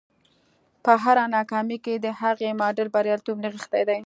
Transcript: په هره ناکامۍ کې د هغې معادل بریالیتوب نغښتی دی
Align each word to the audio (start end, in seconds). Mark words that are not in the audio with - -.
په 0.83 0.93
هره 1.03 1.23
ناکامۍ 1.35 1.77
کې 1.85 1.93
د 1.99 2.07
هغې 2.21 2.49
معادل 2.59 2.87
بریالیتوب 2.95 3.37
نغښتی 3.43 3.83
دی 3.89 3.99